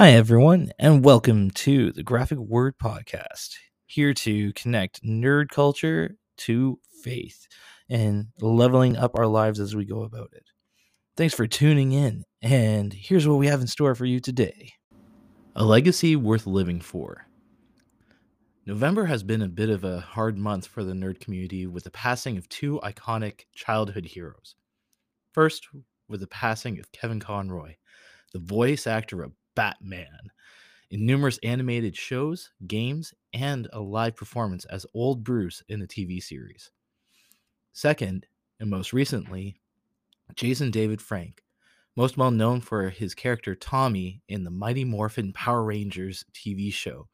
Hi, 0.00 0.10
everyone, 0.10 0.70
and 0.78 1.04
welcome 1.04 1.50
to 1.50 1.90
the 1.90 2.04
Graphic 2.04 2.38
Word 2.38 2.78
Podcast, 2.78 3.56
here 3.84 4.14
to 4.14 4.52
connect 4.52 5.02
nerd 5.02 5.48
culture 5.48 6.14
to 6.36 6.78
faith 7.02 7.48
and 7.90 8.28
leveling 8.40 8.96
up 8.96 9.18
our 9.18 9.26
lives 9.26 9.58
as 9.58 9.74
we 9.74 9.84
go 9.84 10.02
about 10.04 10.28
it. 10.34 10.44
Thanks 11.16 11.34
for 11.34 11.48
tuning 11.48 11.90
in, 11.90 12.22
and 12.40 12.92
here's 12.92 13.26
what 13.26 13.40
we 13.40 13.48
have 13.48 13.60
in 13.60 13.66
store 13.66 13.96
for 13.96 14.04
you 14.04 14.20
today 14.20 14.70
A 15.56 15.64
legacy 15.64 16.14
worth 16.14 16.46
living 16.46 16.80
for. 16.80 17.26
November 18.66 19.06
has 19.06 19.24
been 19.24 19.42
a 19.42 19.48
bit 19.48 19.68
of 19.68 19.82
a 19.82 19.98
hard 19.98 20.38
month 20.38 20.68
for 20.68 20.84
the 20.84 20.92
nerd 20.92 21.18
community 21.18 21.66
with 21.66 21.82
the 21.82 21.90
passing 21.90 22.38
of 22.38 22.48
two 22.48 22.78
iconic 22.84 23.46
childhood 23.52 24.06
heroes. 24.06 24.54
First, 25.32 25.66
with 26.08 26.20
the 26.20 26.28
passing 26.28 26.78
of 26.78 26.92
Kevin 26.92 27.18
Conroy, 27.18 27.74
the 28.32 28.38
voice 28.38 28.86
actor 28.86 29.24
of 29.24 29.32
Batman 29.58 30.30
in 30.88 31.04
numerous 31.04 31.40
animated 31.42 31.96
shows, 31.96 32.52
games, 32.68 33.12
and 33.32 33.66
a 33.72 33.80
live 33.80 34.14
performance 34.14 34.64
as 34.66 34.86
Old 34.94 35.24
Bruce 35.24 35.64
in 35.68 35.80
the 35.80 35.86
TV 35.88 36.22
series. 36.22 36.70
Second, 37.72 38.28
and 38.60 38.70
most 38.70 38.92
recently, 38.92 39.56
Jason 40.36 40.70
David 40.70 41.02
Frank, 41.02 41.42
most 41.96 42.16
well 42.16 42.30
known 42.30 42.60
for 42.60 42.88
his 42.88 43.16
character 43.16 43.56
Tommy 43.56 44.22
in 44.28 44.44
the 44.44 44.50
Mighty 44.52 44.84
Morphin 44.84 45.32
Power 45.32 45.64
Rangers 45.64 46.24
TV 46.32 46.72
show 46.72 47.08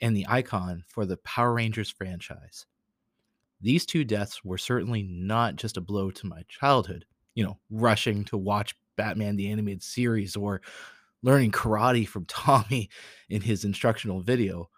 and 0.00 0.16
the 0.16 0.26
icon 0.28 0.84
for 0.86 1.04
the 1.04 1.16
Power 1.16 1.54
Rangers 1.54 1.90
franchise. 1.90 2.66
These 3.60 3.84
two 3.84 4.04
deaths 4.04 4.44
were 4.44 4.58
certainly 4.58 5.02
not 5.02 5.56
just 5.56 5.76
a 5.76 5.80
blow 5.80 6.12
to 6.12 6.26
my 6.28 6.44
childhood, 6.48 7.04
you 7.34 7.42
know, 7.42 7.58
rushing 7.68 8.24
to 8.26 8.36
watch 8.36 8.76
Batman 8.94 9.34
the 9.34 9.50
Animated 9.50 9.82
Series 9.82 10.36
or 10.36 10.60
learning 11.22 11.52
karate 11.52 12.06
from 12.06 12.24
Tommy 12.28 12.88
in 13.28 13.42
his 13.42 13.64
instructional 13.64 14.20
video, 14.20 14.68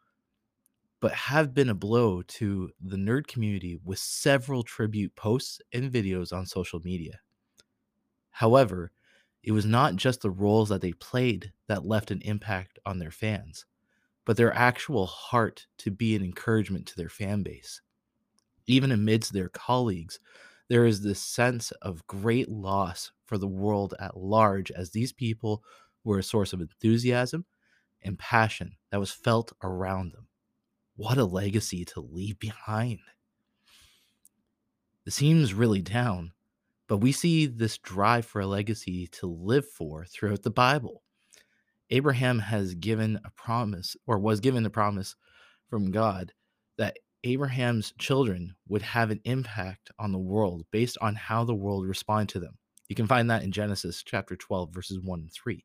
but 1.01 1.13
have 1.13 1.53
been 1.53 1.69
a 1.69 1.75
blow 1.75 2.23
to 2.23 2.71
the 2.81 2.97
nerd 2.97 3.27
community 3.27 3.79
with 3.85 3.99
several 3.99 4.63
tribute 4.63 5.15
posts 5.17 5.61
and 5.73 5.93
videos 5.93 6.33
on 6.33 6.47
social 6.47 6.81
media. 6.81 7.21
However, 8.31 8.93
it 9.43 9.53
was 9.53 9.67
not 9.67 9.97
just 9.97 10.21
the 10.21 10.31
roles 10.31 10.69
that 10.69 10.81
they 10.81 10.93
played 10.93 11.53
that 11.67 11.85
left 11.85 12.11
an 12.11 12.21
impact 12.23 12.79
on 12.87 12.99
their 12.99 13.11
fans, 13.11 13.67
but 14.25 14.37
their 14.37 14.55
actual 14.55 15.07
heart 15.07 15.67
to 15.79 15.91
be 15.91 16.15
an 16.15 16.23
encouragement 16.23 16.87
to 16.87 16.97
their 16.97 17.09
fan 17.09 17.43
base. 17.43 17.81
Even 18.67 18.93
amidst 18.93 19.33
their 19.33 19.49
colleagues, 19.49 20.21
there 20.69 20.87
is 20.87 21.03
this 21.03 21.21
sense 21.21 21.73
of 21.83 22.07
great 22.07 22.49
loss 22.49 23.11
for 23.27 23.37
the 23.37 23.49
world 23.49 23.95
at 23.99 24.17
large 24.17 24.71
as 24.71 24.91
these 24.91 25.13
people 25.13 25.65
were 26.05 26.19
a 26.19 26.23
source 26.23 26.53
of 26.53 26.61
enthusiasm 26.61 27.45
and 28.03 28.19
passion 28.19 28.77
that 28.91 29.01
was 29.01 29.13
felt 29.13 29.53
around 29.63 30.13
them. 30.13 30.27
What 30.97 31.19
a 31.19 31.25
legacy 31.25 31.85
to 31.87 32.01
leave 32.01 32.39
behind. 32.39 33.01
It 35.07 35.13
seems 35.13 35.55
really 35.55 35.83
down, 35.83 36.33
but 36.87 36.99
we 36.99 37.13
see 37.13 37.47
this 37.47 37.79
drive 37.79 38.27
for 38.27 38.41
a 38.41 38.47
legacy 38.47 39.07
to 39.09 39.27
live 39.27 39.69
for 39.69 40.05
throughout 40.05 40.43
the 40.43 40.51
Bible. 40.51 41.03
Abraham 41.91 42.39
has 42.39 42.75
given 42.75 43.21
a 43.25 43.31
promise, 43.31 43.97
or 44.07 44.19
was 44.19 44.41
given 44.41 44.65
a 44.65 44.71
promise 44.71 45.17
from 45.69 45.91
God, 45.91 46.33
that 46.79 46.99
Abraham's 47.25 47.93
children 47.99 48.55
would 48.69 48.83
have 48.83 49.11
an 49.11 49.21
impact 49.25 49.91
on 49.99 50.13
the 50.13 50.19
world 50.19 50.65
based 50.71 50.99
on 51.01 51.15
how 51.15 51.45
the 51.45 51.55
world 51.55 51.87
responded 51.87 52.33
to 52.33 52.41
them. 52.41 52.59
You 52.89 52.97
can 52.97 53.07
find 53.07 53.31
that 53.31 53.43
in 53.43 53.53
Genesis 53.53 54.03
chapter 54.03 54.37
12, 54.37 54.73
verses 54.73 55.01
1 55.01 55.21
and 55.21 55.33
3. 55.33 55.65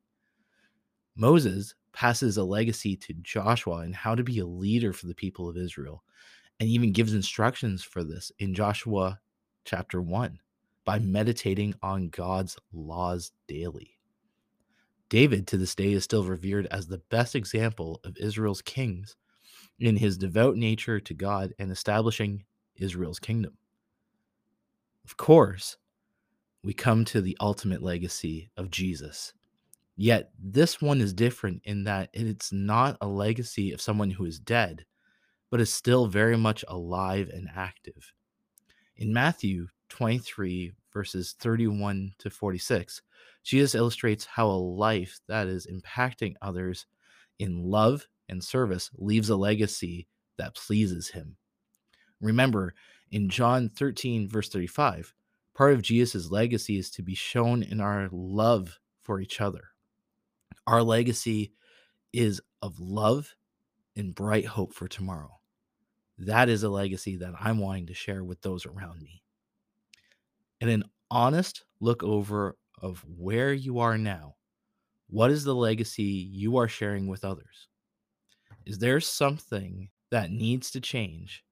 Moses 1.20 1.74
passes 1.92 2.36
a 2.36 2.44
legacy 2.44 2.94
to 2.94 3.12
Joshua 3.12 3.78
and 3.78 3.92
how 3.92 4.14
to 4.14 4.22
be 4.22 4.38
a 4.38 4.46
leader 4.46 4.92
for 4.92 5.08
the 5.08 5.16
people 5.16 5.48
of 5.48 5.56
Israel, 5.56 6.04
and 6.60 6.68
even 6.68 6.92
gives 6.92 7.12
instructions 7.12 7.82
for 7.82 8.04
this 8.04 8.30
in 8.38 8.54
Joshua 8.54 9.18
chapter 9.64 10.00
1 10.00 10.38
by 10.84 11.00
meditating 11.00 11.74
on 11.82 12.08
God's 12.08 12.56
laws 12.72 13.32
daily. 13.48 13.98
David 15.08 15.48
to 15.48 15.56
this 15.56 15.74
day 15.74 15.90
is 15.90 16.04
still 16.04 16.22
revered 16.22 16.66
as 16.70 16.86
the 16.86 17.02
best 17.10 17.34
example 17.34 18.00
of 18.04 18.16
Israel's 18.18 18.62
kings 18.62 19.16
in 19.80 19.96
his 19.96 20.18
devout 20.18 20.56
nature 20.56 21.00
to 21.00 21.14
God 21.14 21.52
and 21.58 21.72
establishing 21.72 22.44
Israel's 22.76 23.18
kingdom. 23.18 23.58
Of 25.04 25.16
course, 25.16 25.78
we 26.62 26.74
come 26.74 27.04
to 27.06 27.20
the 27.20 27.36
ultimate 27.40 27.82
legacy 27.82 28.50
of 28.56 28.70
Jesus 28.70 29.32
Yet 30.00 30.30
this 30.38 30.80
one 30.80 31.00
is 31.00 31.12
different 31.12 31.62
in 31.64 31.82
that 31.84 32.10
it's 32.12 32.52
not 32.52 32.96
a 33.00 33.08
legacy 33.08 33.72
of 33.72 33.80
someone 33.80 34.10
who 34.10 34.26
is 34.26 34.38
dead, 34.38 34.86
but 35.50 35.60
is 35.60 35.72
still 35.72 36.06
very 36.06 36.36
much 36.36 36.64
alive 36.68 37.28
and 37.34 37.48
active. 37.52 38.12
In 38.96 39.12
Matthew 39.12 39.66
23, 39.88 40.72
verses 40.92 41.34
31 41.40 42.12
to 42.20 42.30
46, 42.30 43.02
Jesus 43.42 43.74
illustrates 43.74 44.24
how 44.24 44.46
a 44.46 44.52
life 44.52 45.18
that 45.26 45.48
is 45.48 45.66
impacting 45.66 46.36
others 46.40 46.86
in 47.40 47.64
love 47.64 48.06
and 48.28 48.42
service 48.42 48.90
leaves 48.98 49.30
a 49.30 49.36
legacy 49.36 50.06
that 50.36 50.54
pleases 50.54 51.08
him. 51.08 51.36
Remember, 52.20 52.72
in 53.10 53.28
John 53.28 53.68
13, 53.68 54.28
verse 54.28 54.48
35, 54.48 55.12
part 55.54 55.72
of 55.72 55.82
Jesus' 55.82 56.30
legacy 56.30 56.78
is 56.78 56.88
to 56.92 57.02
be 57.02 57.16
shown 57.16 57.64
in 57.64 57.80
our 57.80 58.08
love 58.12 58.78
for 59.02 59.20
each 59.20 59.40
other. 59.40 59.72
Our 60.68 60.82
legacy 60.82 61.54
is 62.12 62.42
of 62.60 62.78
love 62.78 63.34
and 63.96 64.14
bright 64.14 64.44
hope 64.44 64.74
for 64.74 64.86
tomorrow. 64.86 65.30
That 66.18 66.50
is 66.50 66.62
a 66.62 66.68
legacy 66.68 67.16
that 67.16 67.32
I'm 67.40 67.58
wanting 67.58 67.86
to 67.86 67.94
share 67.94 68.22
with 68.22 68.42
those 68.42 68.66
around 68.66 69.00
me. 69.00 69.22
And 70.60 70.68
an 70.68 70.84
honest 71.10 71.64
look 71.80 72.02
over 72.02 72.58
of 72.82 73.02
where 73.08 73.54
you 73.54 73.78
are 73.78 73.96
now. 73.96 74.34
What 75.08 75.30
is 75.30 75.42
the 75.42 75.54
legacy 75.54 76.02
you 76.02 76.58
are 76.58 76.68
sharing 76.68 77.06
with 77.06 77.24
others? 77.24 77.68
Is 78.66 78.76
there 78.76 79.00
something 79.00 79.88
that 80.10 80.32
needs 80.32 80.70
to 80.72 80.82
change 80.82 81.44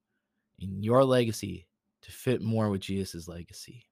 in 0.59 0.83
your 0.83 1.03
legacy 1.05 1.67
to 2.03 2.13
fit 2.13 2.43
more 2.43 2.69
with 2.69 2.83
Jesus' 2.83 3.29
legacy? 3.29 3.87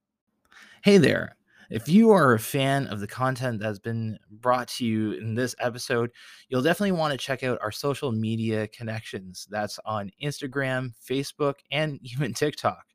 Hey 0.83 0.99
there. 0.99 1.35
If 1.69 1.89
you 1.89 2.11
are 2.11 2.33
a 2.33 2.39
fan 2.39 2.87
of 2.87 2.99
the 2.99 3.07
content 3.07 3.59
that's 3.59 3.79
been 3.79 4.19
brought 4.29 4.67
to 4.69 4.85
you 4.85 5.13
in 5.13 5.33
this 5.33 5.55
episode, 5.59 6.11
you'll 6.47 6.61
definitely 6.61 6.91
want 6.91 7.11
to 7.11 7.17
check 7.17 7.43
out 7.43 7.59
our 7.61 7.71
social 7.71 8.11
media 8.11 8.67
connections. 8.67 9.47
That's 9.49 9.79
on 9.85 10.11
Instagram, 10.21 10.93
Facebook, 11.09 11.55
and 11.71 11.99
even 12.03 12.33
TikTok. 12.33 12.85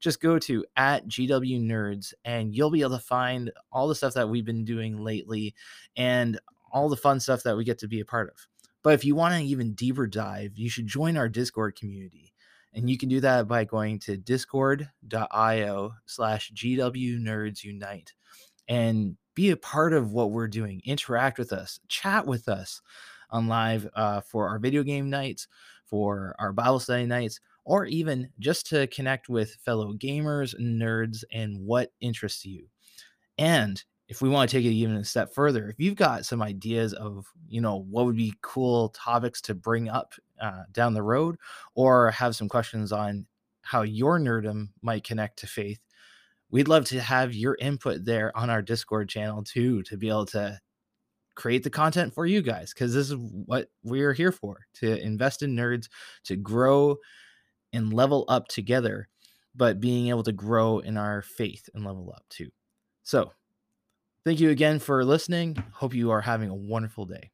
Just 0.00 0.20
go 0.20 0.38
to 0.40 0.64
at 0.76 1.06
GW 1.08 1.60
Nerds 1.60 2.12
and 2.24 2.54
you'll 2.54 2.70
be 2.70 2.82
able 2.82 2.96
to 2.96 3.04
find 3.04 3.50
all 3.72 3.88
the 3.88 3.94
stuff 3.94 4.14
that 4.14 4.28
we've 4.28 4.44
been 4.44 4.64
doing 4.64 4.98
lately 5.02 5.54
and 5.96 6.38
all 6.72 6.88
the 6.88 6.96
fun 6.96 7.18
stuff 7.18 7.42
that 7.42 7.56
we 7.56 7.64
get 7.64 7.78
to 7.78 7.88
be 7.88 8.00
a 8.00 8.04
part 8.04 8.30
of. 8.30 8.46
But 8.82 8.94
if 8.94 9.04
you 9.04 9.16
want 9.16 9.34
an 9.34 9.42
even 9.42 9.74
deeper 9.74 10.06
dive, 10.06 10.52
you 10.56 10.70
should 10.70 10.86
join 10.86 11.16
our 11.16 11.28
Discord 11.28 11.76
community. 11.76 12.32
And 12.78 12.88
you 12.88 12.96
can 12.96 13.08
do 13.08 13.20
that 13.22 13.48
by 13.48 13.64
going 13.64 13.98
to 14.00 14.16
discord.io 14.16 15.92
slash 16.06 16.52
GW 16.52 17.20
Nerds 17.20 17.64
Unite 17.64 18.12
and 18.68 19.16
be 19.34 19.50
a 19.50 19.56
part 19.56 19.92
of 19.92 20.12
what 20.12 20.30
we're 20.30 20.46
doing. 20.46 20.80
Interact 20.84 21.40
with 21.40 21.52
us, 21.52 21.80
chat 21.88 22.24
with 22.24 22.48
us 22.48 22.80
on 23.30 23.48
live 23.48 23.88
uh, 23.96 24.20
for 24.20 24.48
our 24.48 24.60
video 24.60 24.84
game 24.84 25.10
nights, 25.10 25.48
for 25.86 26.36
our 26.38 26.52
Bible 26.52 26.78
study 26.78 27.04
nights, 27.04 27.40
or 27.64 27.84
even 27.86 28.30
just 28.38 28.66
to 28.68 28.86
connect 28.86 29.28
with 29.28 29.56
fellow 29.64 29.92
gamers, 29.94 30.54
nerds, 30.60 31.24
and 31.32 31.58
what 31.58 31.90
interests 32.00 32.46
you. 32.46 32.68
And 33.38 33.82
if 34.08 34.22
we 34.22 34.28
want 34.28 34.48
to 34.50 34.56
take 34.56 34.64
it 34.64 34.70
even 34.70 34.94
a 34.94 35.04
step 35.04 35.34
further, 35.34 35.68
if 35.68 35.80
you've 35.80 35.96
got 35.96 36.26
some 36.26 36.42
ideas 36.42 36.92
of, 36.94 37.26
you 37.48 37.60
know, 37.60 37.84
what 37.90 38.06
would 38.06 38.16
be 38.16 38.34
cool 38.40 38.90
topics 38.90 39.40
to 39.42 39.54
bring 39.56 39.88
up 39.88 40.14
uh, 40.40 40.62
down 40.72 40.94
the 40.94 41.02
road, 41.02 41.36
or 41.74 42.10
have 42.10 42.36
some 42.36 42.48
questions 42.48 42.92
on 42.92 43.26
how 43.62 43.82
your 43.82 44.18
nerdum 44.18 44.68
might 44.82 45.04
connect 45.04 45.38
to 45.40 45.46
faith, 45.46 45.80
we'd 46.50 46.68
love 46.68 46.84
to 46.86 47.00
have 47.00 47.34
your 47.34 47.56
input 47.60 48.04
there 48.04 48.36
on 48.36 48.50
our 48.50 48.62
Discord 48.62 49.08
channel 49.08 49.42
too, 49.42 49.82
to 49.84 49.96
be 49.96 50.08
able 50.08 50.26
to 50.26 50.58
create 51.34 51.62
the 51.62 51.70
content 51.70 52.14
for 52.14 52.26
you 52.26 52.42
guys, 52.42 52.72
because 52.72 52.94
this 52.94 53.10
is 53.10 53.16
what 53.16 53.68
we're 53.82 54.12
here 54.12 54.32
for 54.32 54.66
to 54.74 55.00
invest 55.00 55.42
in 55.42 55.54
nerds, 55.54 55.88
to 56.24 56.36
grow 56.36 56.96
and 57.72 57.92
level 57.92 58.24
up 58.28 58.48
together, 58.48 59.08
but 59.54 59.80
being 59.80 60.08
able 60.08 60.22
to 60.22 60.32
grow 60.32 60.78
in 60.78 60.96
our 60.96 61.22
faith 61.22 61.68
and 61.74 61.84
level 61.84 62.12
up 62.14 62.24
too. 62.28 62.50
So, 63.02 63.32
Thank 64.28 64.40
you 64.40 64.50
again 64.50 64.78
for 64.78 65.04
listening. 65.06 65.56
Hope 65.72 65.94
you 65.94 66.10
are 66.10 66.20
having 66.20 66.50
a 66.50 66.54
wonderful 66.54 67.06
day. 67.06 67.30